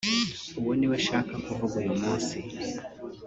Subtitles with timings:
[0.59, 2.37] uwo niwe nshaka kuvuga uyu munsi